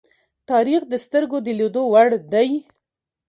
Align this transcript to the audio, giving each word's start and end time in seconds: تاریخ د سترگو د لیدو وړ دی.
تاریخ 0.49 0.81
د 0.89 0.93
سترگو 1.05 1.37
د 1.45 1.47
لیدو 1.59 1.83
وړ 1.93 2.09
دی. 2.33 2.49